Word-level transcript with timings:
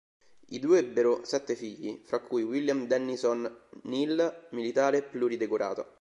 I 0.47 0.57
due 0.57 0.79
ebbero 0.79 1.23
sette 1.25 1.53
figli, 1.55 2.01
fra 2.03 2.21
cui 2.21 2.41
William 2.41 2.87
Dennison 2.87 3.47
Neil, 3.83 4.47
militare 4.49 5.03
pluridecorato. 5.03 5.87